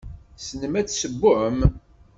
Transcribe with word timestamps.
Tessnem 0.37 0.73
ad 0.81 0.87
tessewwem? 0.87 1.59